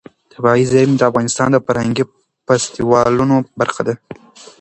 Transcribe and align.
طبیعي 0.33 0.63
زیرمې 0.71 0.95
د 0.97 1.03
افغانستان 1.09 1.47
د 1.51 1.57
فرهنګي 1.65 2.03
فستیوالونو 2.45 3.35
برخه 3.59 3.81
ده. 3.87 3.95